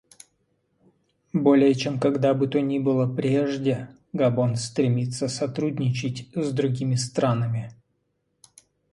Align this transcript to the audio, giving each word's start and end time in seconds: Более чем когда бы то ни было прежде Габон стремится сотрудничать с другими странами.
Более 1.31 1.75
чем 1.75 1.99
когда 1.99 2.33
бы 2.33 2.47
то 2.47 2.59
ни 2.59 2.79
было 2.79 3.05
прежде 3.07 3.87
Габон 4.13 4.55
стремится 4.55 5.27
сотрудничать 5.27 6.27
с 6.33 6.51
другими 6.51 6.95
странами. 6.95 7.71